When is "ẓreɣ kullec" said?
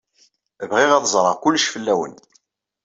1.13-1.65